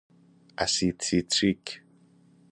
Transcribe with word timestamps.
اسید 0.57 0.97
سیتریک 1.05 1.81